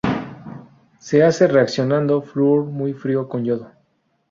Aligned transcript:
Se 0.97 1.23
hace 1.23 1.45
reaccionando 1.45 2.23
flúor 2.23 2.65
muy 2.65 2.91
frío 2.95 3.29
con 3.29 3.45
yodo. 3.45 3.69